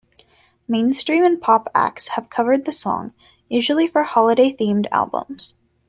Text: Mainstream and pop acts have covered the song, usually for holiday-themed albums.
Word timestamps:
Mainstream 0.67 1.23
and 1.23 1.39
pop 1.39 1.69
acts 1.75 2.07
have 2.17 2.27
covered 2.31 2.65
the 2.65 2.73
song, 2.73 3.13
usually 3.49 3.87
for 3.87 4.01
holiday-themed 4.01 4.87
albums. 4.91 5.53